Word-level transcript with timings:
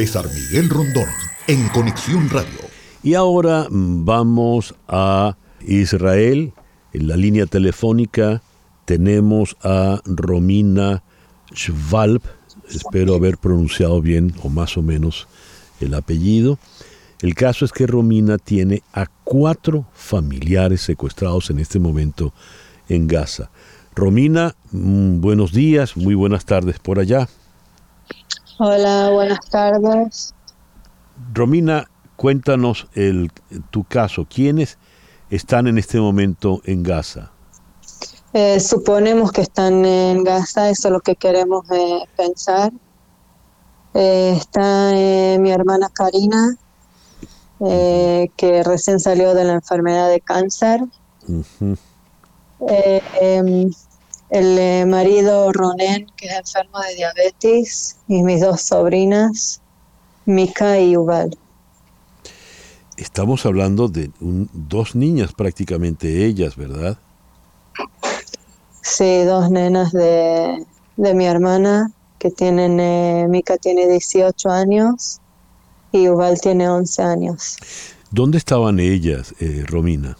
Miguel 0.00 0.70
Rondón, 0.70 1.10
en 1.46 1.68
Conexión 1.68 2.30
Radio. 2.30 2.58
Y 3.02 3.12
ahora 3.12 3.66
vamos 3.68 4.74
a 4.88 5.36
Israel. 5.60 6.54
En 6.94 7.06
la 7.06 7.18
línea 7.18 7.44
telefónica 7.44 8.40
tenemos 8.86 9.58
a 9.62 10.00
Romina 10.06 11.02
Schwalb, 11.54 12.22
espero 12.70 13.14
haber 13.14 13.36
pronunciado 13.36 14.00
bien 14.00 14.32
o 14.42 14.48
más 14.48 14.78
o 14.78 14.82
menos 14.82 15.28
el 15.80 15.92
apellido. 15.92 16.58
El 17.20 17.34
caso 17.34 17.66
es 17.66 17.70
que 17.72 17.86
Romina 17.86 18.38
tiene 18.38 18.82
a 18.94 19.04
cuatro 19.24 19.84
familiares 19.92 20.80
secuestrados 20.80 21.50
en 21.50 21.58
este 21.58 21.78
momento 21.78 22.32
en 22.88 23.06
Gaza. 23.06 23.50
Romina, 23.94 24.56
mm, 24.72 25.20
buenos 25.20 25.52
días, 25.52 25.94
muy 25.94 26.14
buenas 26.14 26.46
tardes 26.46 26.78
por 26.78 26.98
allá. 26.98 27.28
Hola, 28.62 29.08
buenas 29.08 29.40
tardes. 29.48 30.34
Romina, 31.32 31.88
cuéntanos 32.16 32.88
el, 32.92 33.32
tu 33.70 33.84
caso. 33.84 34.26
¿Quiénes 34.28 34.76
están 35.30 35.66
en 35.66 35.78
este 35.78 35.98
momento 35.98 36.60
en 36.66 36.82
Gaza? 36.82 37.30
Eh, 38.34 38.60
suponemos 38.60 39.32
que 39.32 39.40
están 39.40 39.82
en 39.86 40.24
Gaza, 40.24 40.68
eso 40.68 40.88
es 40.88 40.92
lo 40.92 41.00
que 41.00 41.16
queremos 41.16 41.64
eh, 41.70 42.04
pensar. 42.18 42.70
Eh, 43.94 44.34
está 44.36 44.90
mi 45.38 45.50
hermana 45.50 45.88
Karina, 45.88 46.54
que 47.60 48.62
recién 48.62 49.00
salió 49.00 49.32
de 49.32 49.44
la 49.44 49.54
enfermedad 49.54 50.10
de 50.10 50.20
cáncer. 50.20 50.82
Em, 53.18 53.70
el 54.30 54.86
marido 54.86 55.52
Ronen, 55.52 56.06
que 56.16 56.26
es 56.26 56.32
enfermo 56.32 56.78
de 56.80 56.94
diabetes, 56.94 57.96
y 58.08 58.22
mis 58.22 58.40
dos 58.40 58.62
sobrinas, 58.62 59.60
Mika 60.24 60.78
y 60.78 60.92
Yuval. 60.92 61.36
Estamos 62.96 63.46
hablando 63.46 63.88
de 63.88 64.10
dos 64.20 64.94
niñas 64.94 65.32
prácticamente 65.32 66.26
ellas, 66.26 66.56
¿verdad? 66.56 66.98
Sí, 68.82 69.24
dos 69.24 69.50
nenas 69.50 69.92
de, 69.92 70.66
mi 70.96 71.24
hermana 71.26 71.90
que 72.18 72.30
tienen, 72.30 72.78
eh, 72.78 73.26
Mika 73.28 73.56
tiene 73.56 73.88
18 73.88 74.50
años 74.50 75.18
y 75.92 76.08
Uval 76.08 76.38
tiene 76.40 76.68
11 76.68 77.02
años. 77.02 77.56
¿Dónde 78.10 78.38
estaban 78.38 78.78
ellas, 78.80 79.34
eh, 79.40 79.64
Romina? 79.66 80.16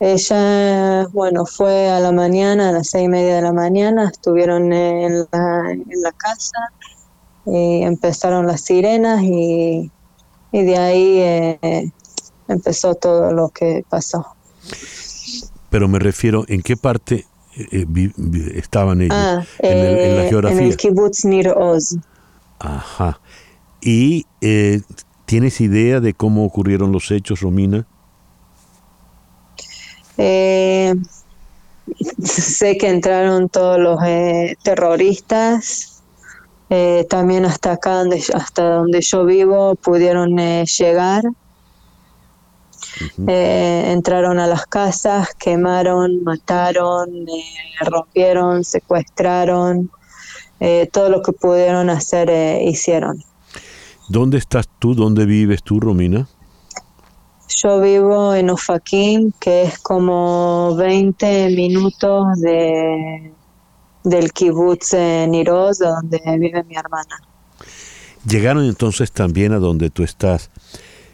Ella, 0.00 1.06
bueno, 1.12 1.46
fue 1.46 1.88
a 1.88 2.00
la 2.00 2.12
mañana, 2.12 2.70
a 2.70 2.72
las 2.72 2.90
seis 2.90 3.04
y 3.04 3.08
media 3.08 3.36
de 3.36 3.42
la 3.42 3.52
mañana, 3.52 4.10
estuvieron 4.12 4.72
en 4.72 5.26
la, 5.30 5.70
en 5.70 6.02
la 6.02 6.12
casa, 6.12 6.72
y 7.46 7.82
empezaron 7.82 8.46
las 8.46 8.62
sirenas 8.62 9.22
y, 9.22 9.90
y 10.52 10.62
de 10.62 10.76
ahí 10.76 11.18
eh, 11.20 11.92
empezó 12.48 12.94
todo 12.94 13.32
lo 13.32 13.50
que 13.50 13.84
pasó 13.88 14.34
pero 15.74 15.88
me 15.88 15.98
refiero 15.98 16.44
en 16.46 16.62
qué 16.62 16.76
parte 16.76 17.26
eh, 17.56 17.84
eh, 17.96 18.12
estaban 18.54 19.00
ellos 19.00 19.16
ah, 19.18 19.44
en, 19.58 20.16
la 20.16 20.28
geografía. 20.28 20.60
En 20.60 20.66
el 20.66 20.76
kibbutz 20.76 21.24
Nir 21.24 21.48
Oz. 21.48 21.96
Ajá. 22.60 23.18
¿Y 23.80 24.24
eh, 24.40 24.82
tienes 25.24 25.60
idea 25.60 25.98
de 25.98 26.14
cómo 26.14 26.44
ocurrieron 26.44 26.92
los 26.92 27.10
hechos, 27.10 27.40
Romina? 27.40 27.88
Sé 30.16 30.94
que 32.78 32.88
entraron 32.88 33.48
todos 33.48 33.78
los 33.78 33.98
terroristas. 34.62 36.02
también 37.08 37.44
hasta 37.44 37.72
acá, 37.72 38.02
hasta 38.34 38.70
donde 38.70 39.00
yo 39.00 39.24
vivo, 39.24 39.74
pudieron 39.76 40.36
llegar 40.36 41.24
eh, 43.26 43.92
entraron 43.92 44.38
a 44.38 44.46
las 44.46 44.66
casas, 44.66 45.28
quemaron, 45.38 46.22
mataron, 46.22 47.08
eh, 47.12 47.84
rompieron, 47.84 48.64
secuestraron, 48.64 49.90
eh, 50.60 50.88
todo 50.92 51.08
lo 51.08 51.22
que 51.22 51.32
pudieron 51.32 51.90
hacer 51.90 52.30
hicieron. 52.62 53.22
¿Dónde 54.08 54.38
estás 54.38 54.68
tú? 54.78 54.94
¿Dónde 54.94 55.26
vives 55.26 55.62
tú, 55.62 55.80
Romina? 55.80 56.28
Yo 57.56 57.80
vivo 57.80 58.34
en 58.34 58.50
Ofakim, 58.50 59.32
que 59.38 59.64
es 59.64 59.78
como 59.78 60.74
20 60.76 61.50
minutos 61.50 62.40
de, 62.40 63.32
del 64.02 64.32
kibbutz 64.32 64.94
Niroz, 64.94 65.78
donde 65.78 66.20
vive 66.38 66.64
mi 66.64 66.76
hermana. 66.76 67.20
Llegaron 68.26 68.64
entonces 68.64 69.12
también 69.12 69.52
a 69.52 69.58
donde 69.58 69.90
tú 69.90 70.02
estás. 70.02 70.50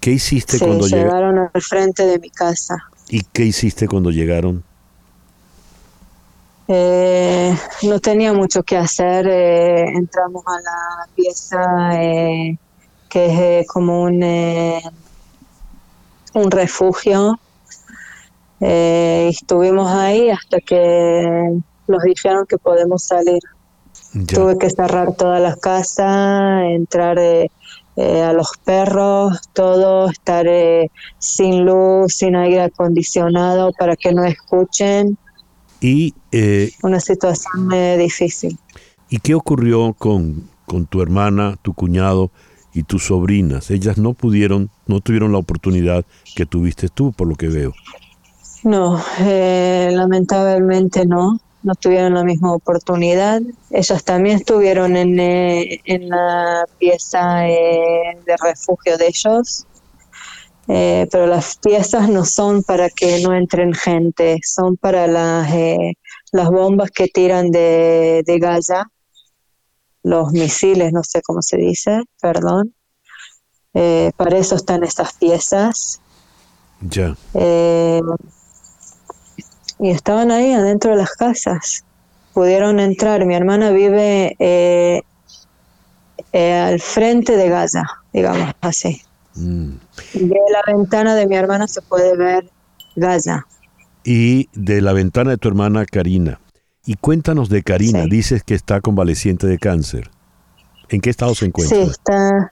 ¿Qué 0.00 0.12
hiciste 0.12 0.58
cuando 0.58 0.86
llegaron 0.86 1.50
al 1.52 1.62
frente 1.62 2.06
de 2.06 2.18
mi 2.18 2.30
casa? 2.30 2.76
¿Y 3.08 3.22
qué 3.32 3.44
hiciste 3.44 3.86
cuando 3.86 4.10
llegaron? 4.10 4.64
Eh, 6.68 7.54
no 7.82 8.00
tenía 8.00 8.32
mucho 8.32 8.62
que 8.62 8.76
hacer. 8.76 9.26
Eh, 9.28 9.84
entramos 9.94 10.42
a 10.46 10.60
la 10.60 11.14
pieza 11.14 12.02
eh, 12.02 12.56
que 13.08 13.60
es 13.60 13.66
como 13.66 14.02
un, 14.02 14.22
un 16.34 16.50
refugio. 16.50 17.38
estuvimos 18.60 19.90
ahí 19.90 20.30
hasta 20.30 20.60
que 20.60 21.60
nos 21.88 22.02
dijeron 22.02 22.46
que 22.48 22.58
podemos 22.58 23.04
salir. 23.04 23.40
Tuve 24.26 24.58
que 24.58 24.68
cerrar 24.68 25.14
toda 25.14 25.40
la 25.40 25.56
casa, 25.56 26.66
entrar 26.66 27.18
eh, 27.18 27.48
a 27.96 28.32
los 28.32 28.52
perros, 28.64 29.40
todo, 29.52 30.08
estar 30.10 30.46
eh, 30.46 30.90
sin 31.18 31.64
luz, 31.64 32.14
sin 32.14 32.36
aire 32.36 32.62
acondicionado 32.62 33.72
para 33.78 33.96
que 33.96 34.12
no 34.12 34.24
escuchen. 34.24 35.16
Y 35.80 36.14
eh, 36.30 36.72
una 36.82 37.00
situación 37.00 37.68
difícil. 37.98 38.58
¿Y 39.08 39.18
qué 39.18 39.34
ocurrió 39.34 39.94
con, 39.94 40.48
con 40.66 40.86
tu 40.86 41.02
hermana, 41.02 41.56
tu 41.60 41.74
cuñado 41.74 42.30
y 42.74 42.84
tus 42.84 43.06
sobrinas? 43.06 43.70
Ellas 43.70 43.98
no 43.98 44.14
pudieron, 44.14 44.70
no 44.86 45.00
tuvieron 45.00 45.32
la 45.32 45.38
oportunidad 45.38 46.04
que 46.34 46.46
tuviste 46.46 46.88
tú, 46.88 47.12
por 47.12 47.28
lo 47.28 47.34
que 47.34 47.48
veo. 47.48 47.72
No, 48.64 49.02
lamentablemente 49.18 51.04
no 51.06 51.40
no 51.62 51.74
tuvieron 51.74 52.14
la 52.14 52.24
misma 52.24 52.52
oportunidad. 52.52 53.40
Ellas 53.70 54.04
también 54.04 54.36
estuvieron 54.36 54.96
en, 54.96 55.18
eh, 55.18 55.80
en 55.84 56.08
la 56.08 56.64
pieza 56.78 57.48
eh, 57.48 58.18
de 58.26 58.36
refugio 58.42 58.98
de 58.98 59.06
ellos, 59.06 59.66
eh, 60.68 61.06
pero 61.10 61.26
las 61.26 61.56
piezas 61.56 62.08
no 62.08 62.24
son 62.24 62.62
para 62.62 62.88
que 62.90 63.20
no 63.20 63.34
entren 63.34 63.74
gente, 63.74 64.38
son 64.42 64.76
para 64.76 65.06
las, 65.06 65.50
las 66.32 66.50
bombas 66.50 66.90
que 66.90 67.08
tiran 67.08 67.50
de, 67.50 68.22
de 68.26 68.38
los 70.02 70.32
misiles, 70.32 70.92
no 70.92 71.02
sé 71.04 71.22
cómo 71.22 71.42
se 71.42 71.56
dice, 71.56 72.02
perdón. 72.20 72.74
para 73.72 74.38
eso 74.38 74.56
están 74.56 74.84
estas 74.84 75.14
piezas. 75.14 76.00
Ya 76.80 77.16
y 79.82 79.90
estaban 79.90 80.30
ahí 80.30 80.52
adentro 80.52 80.92
de 80.92 80.98
las 80.98 81.10
casas. 81.10 81.84
Pudieron 82.32 82.78
entrar. 82.78 83.26
Mi 83.26 83.34
hermana 83.34 83.72
vive 83.72 84.36
eh, 84.38 85.02
eh, 86.32 86.54
al 86.54 86.80
frente 86.80 87.36
de 87.36 87.48
Gaza, 87.48 87.82
digamos 88.12 88.54
así. 88.60 89.02
Mm. 89.34 89.72
De 90.14 90.40
la 90.52 90.72
ventana 90.72 91.16
de 91.16 91.26
mi 91.26 91.34
hermana 91.34 91.66
se 91.66 91.82
puede 91.82 92.16
ver 92.16 92.48
Gaza. 92.94 93.44
Y 94.04 94.48
de 94.52 94.80
la 94.80 94.92
ventana 94.92 95.30
de 95.30 95.36
tu 95.36 95.48
hermana 95.48 95.84
Karina. 95.84 96.38
Y 96.84 96.96
cuéntanos 96.96 97.48
de 97.48 97.62
Karina. 97.62 98.06
Dices 98.06 98.42
que 98.42 98.54
está 98.54 98.80
convaleciente 98.80 99.46
de 99.46 99.58
cáncer. 99.58 100.10
¿En 100.88 101.00
qué 101.00 101.10
estado 101.10 101.34
se 101.34 101.46
encuentra? 101.46 101.76
Sí, 101.76 101.82
está, 101.90 102.50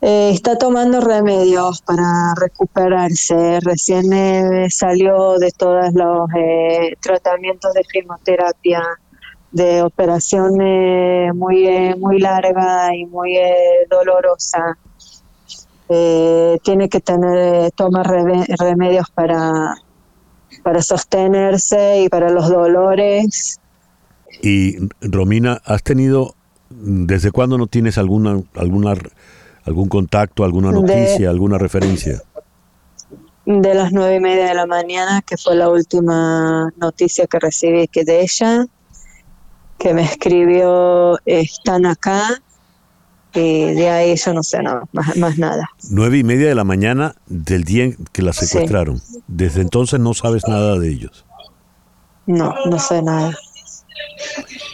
eh, 0.00 0.30
está 0.32 0.56
tomando 0.56 1.00
remedios 1.00 1.82
para 1.82 2.34
recuperarse. 2.40 3.58
Recién 3.60 4.12
eh, 4.12 4.68
salió 4.70 5.38
de 5.38 5.50
todos 5.50 5.92
los 5.92 6.28
eh, 6.36 6.94
tratamientos 7.00 7.74
de 7.74 7.82
quimioterapia, 7.82 8.82
de 9.50 9.82
operación 9.82 10.54
muy, 11.34 11.94
muy 11.98 12.20
larga 12.20 12.94
y 12.94 13.06
muy 13.06 13.38
dolorosa. 13.90 14.78
tiene 16.62 16.88
que 16.88 17.00
tener 17.00 17.70
tomar 17.72 18.06
remedios 18.06 19.10
para, 19.10 19.74
para 20.66 20.82
sostenerse 20.82 22.02
y 22.02 22.08
para 22.08 22.28
los 22.28 22.48
dolores. 22.48 23.60
Y 24.42 24.74
Romina, 25.00 25.62
¿has 25.64 25.84
tenido, 25.84 26.34
desde 26.70 27.30
cuándo 27.30 27.56
no 27.56 27.68
tienes 27.68 27.98
alguna, 27.98 28.42
alguna 28.56 28.94
¿Algún 29.64 29.88
contacto, 29.88 30.42
alguna 30.42 30.72
noticia, 30.72 31.30
alguna 31.30 31.56
referencia? 31.56 32.20
De 33.44 33.74
las 33.74 33.92
nueve 33.92 34.16
y 34.16 34.20
media 34.20 34.46
de 34.46 34.54
la 34.54 34.66
mañana, 34.66 35.22
que 35.22 35.36
fue 35.36 35.54
la 35.54 35.68
última 35.68 36.72
noticia 36.76 37.28
que 37.28 37.38
recibí 37.38 37.86
que 37.86 38.02
de 38.04 38.22
ella, 38.22 38.66
que 39.78 39.94
me 39.94 40.02
escribió, 40.02 41.18
están 41.26 41.86
acá, 41.86 42.42
y 43.36 43.74
de 43.74 43.88
ahí 43.90 44.16
yo 44.16 44.32
no 44.34 44.42
sé 44.42 44.62
nada, 44.62 44.82
más, 44.92 45.16
más 45.16 45.38
nada. 45.38 45.68
Nueve 45.90 46.18
y 46.18 46.24
media 46.24 46.48
de 46.48 46.54
la 46.54 46.64
mañana 46.64 47.14
del 47.26 47.64
día 47.64 47.84
en 47.84 47.96
que 48.12 48.22
la 48.22 48.32
Sí. 48.32 48.46
secuestraron. 48.46 49.00
Desde 49.26 49.60
entonces 49.62 50.00
no 50.00 50.14
sabes 50.14 50.42
nada 50.48 50.78
de 50.78 50.88
ellos. 50.90 51.24
No, 52.26 52.54
no 52.64 52.78
sé 52.78 53.02
nada. 53.02 53.32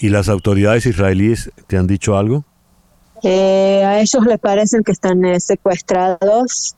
¿Y 0.00 0.08
las 0.08 0.28
autoridades 0.28 0.86
israelíes 0.86 1.50
te 1.66 1.76
han 1.76 1.86
dicho 1.86 2.16
algo? 2.16 2.44
Eh, 3.22 3.82
a 3.84 4.00
ellos 4.00 4.24
les 4.26 4.38
parece 4.38 4.78
que 4.84 4.92
están 4.92 5.24
eh, 5.24 5.40
secuestrados, 5.40 6.76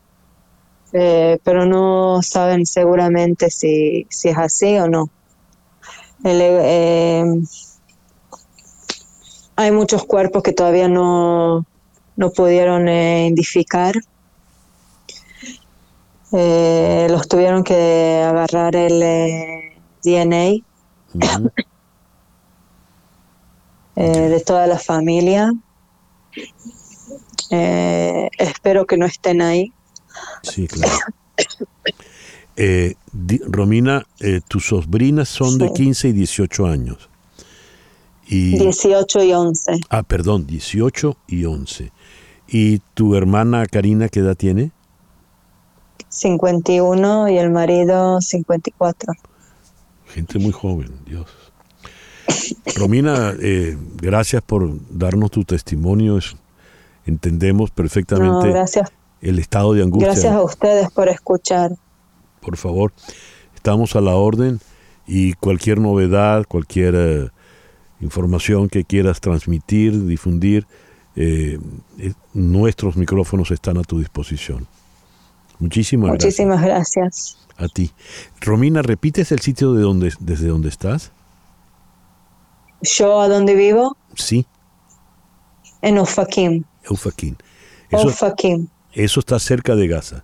eh, 0.93 1.37
pero 1.43 1.65
no 1.65 2.21
saben 2.23 2.65
seguramente 2.65 3.49
si, 3.49 4.07
si 4.09 4.29
es 4.29 4.37
así 4.37 4.77
o 4.77 4.87
no. 4.87 5.09
El, 6.23 6.39
eh, 6.41 7.23
hay 9.57 9.71
muchos 9.71 10.05
cuerpos 10.05 10.43
que 10.43 10.53
todavía 10.53 10.87
no, 10.87 11.65
no 12.15 12.29
pudieron 12.31 12.87
eh, 12.87 13.25
identificar. 13.25 13.95
Eh, 16.31 17.07
los 17.09 17.27
tuvieron 17.27 17.63
que 17.63 18.21
agarrar 18.23 18.75
el 18.75 19.01
eh, 19.01 19.81
DNA 20.03 20.63
eh, 23.95 24.29
de 24.29 24.39
toda 24.41 24.67
la 24.67 24.77
familia. 24.77 25.51
Eh, 27.49 28.29
espero 28.37 28.85
que 28.85 28.97
no 28.97 29.07
estén 29.07 29.41
ahí. 29.41 29.73
Sí, 30.43 30.67
claro. 30.67 30.93
Eh, 32.55 32.93
Romina, 33.47 34.05
eh, 34.19 34.41
tus 34.47 34.67
sobrinas 34.67 35.29
son 35.29 35.57
de 35.57 35.67
Sí. 35.69 35.73
15 35.73 36.07
y 36.09 36.11
18 36.13 36.67
años. 36.67 37.09
Y, 38.29 38.57
18 38.57 39.23
y 39.23 39.33
11. 39.33 39.79
ah, 39.89 40.03
perdón, 40.03 40.45
18 40.47 41.17
y 41.27 41.45
11. 41.45 41.91
¿Y 42.47 42.79
tu 42.93 43.15
hermana 43.15 43.65
Karina 43.65 44.09
qué 44.09 44.19
edad 44.19 44.35
tiene? 44.35 44.71
51 46.09 47.29
y 47.29 47.37
el 47.37 47.49
marido 47.51 48.21
54. 48.21 49.13
Gente 50.07 50.39
muy 50.39 50.51
joven, 50.51 50.91
Dios. 51.05 51.27
Romina, 52.75 53.33
eh, 53.39 53.77
gracias 54.01 54.41
por 54.41 54.69
darnos 54.89 55.31
tu 55.31 55.43
testimonio. 55.43 56.17
Es- 56.17 56.35
entendemos 57.05 57.69
No, 57.69 57.75
perfectamente 57.75 58.49
gracias, 58.49 58.89
el 59.21 59.39
estado 59.39 59.73
de 59.73 59.83
angustia. 59.83 60.11
gracias 60.11 60.33
a 60.33 60.41
ustedes 60.43 60.89
por 60.91 61.09
escuchar. 61.09 61.71
Por 62.41 62.57
favor, 62.57 62.93
estamos 63.55 63.95
a 63.95 64.01
la 64.01 64.15
orden 64.15 64.59
y 65.05 65.33
cualquier 65.33 65.79
novedad, 65.79 66.45
cualquier 66.47 66.95
eh, 66.95 67.29
información 67.99 68.69
que 68.69 68.83
quieras 68.83 69.19
transmitir, 69.21 70.05
difundir, 70.05 70.67
eh, 71.15 71.59
eh, 71.97 72.13
nuestros 72.33 72.95
micrófonos 72.95 73.51
están 73.51 73.77
a 73.77 73.83
tu 73.83 73.99
disposición. 73.99 74.67
Muchísimas 75.59 76.11
Muchísimas 76.11 76.61
gracias. 76.61 76.95
gracias 76.95 77.47
a 77.57 77.67
ti. 77.67 77.91
Romina, 78.41 78.81
¿repites 78.83 79.31
el 79.31 79.39
sitio 79.39 79.73
de 79.73 79.81
donde, 79.81 80.13
desde 80.19 80.47
donde 80.47 80.69
estás? 80.69 81.11
Yo 82.81 83.19
a 83.19 83.27
donde 83.27 83.55
vivo, 83.55 83.97
Sí, 84.15 84.45
en. 85.81 85.97
Eufaquín. 85.97 86.65
Eso, 87.89 88.35
eso 88.93 89.19
está 89.19 89.39
cerca 89.39 89.75
de 89.75 89.87
Gaza. 89.87 90.23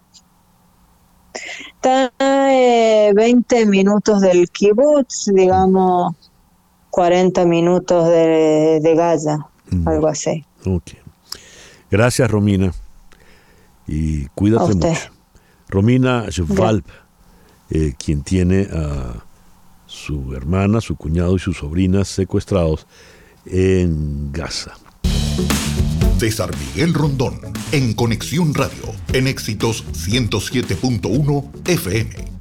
Está 1.34 2.12
eh, 2.20 3.12
20 3.16 3.66
minutos 3.66 4.22
del 4.22 4.50
kibutz, 4.50 5.32
digamos 5.34 6.14
40 6.94 7.46
minutos 7.46 8.08
de, 8.08 8.80
de 8.80 8.96
Gaza, 8.96 9.48
Mm. 9.72 9.88
algo 9.88 10.08
así. 10.08 10.46
Ok. 10.66 10.92
Gracias, 11.90 12.30
Romina. 12.30 12.72
Y 13.88 14.26
A 14.26 14.30
cuídate 14.36 14.76
mucho. 14.76 15.00
Romina 15.70 16.28
Schwalb, 16.30 16.84
eh, 17.72 17.94
quien 17.98 18.22
tiene 18.22 18.68
a 18.72 19.24
su 19.88 20.36
hermana, 20.36 20.82
su 20.82 20.96
cuñado 20.96 21.36
y 21.36 21.40
sus 21.40 21.58
sobrinas 21.58 22.10
secuestrados 22.10 22.86
en 23.48 24.32
Gaza. 24.32 24.74
César 26.20 26.52
Miguel 26.56 26.94
Rondón, 26.94 27.40
en 27.72 27.94
Conexión 27.96 28.54
Radio, 28.54 28.94
en 29.14 29.26
Éxitos 29.28 29.84
107.1 29.94 31.50
FM. 31.66 32.33